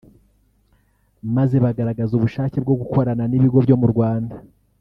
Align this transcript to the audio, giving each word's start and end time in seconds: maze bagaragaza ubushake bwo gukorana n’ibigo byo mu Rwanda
maze 1.35 1.55
bagaragaza 1.63 2.11
ubushake 2.15 2.57
bwo 2.63 2.75
gukorana 2.81 3.23
n’ibigo 3.27 3.57
byo 3.65 3.75
mu 3.81 3.87
Rwanda 3.93 4.35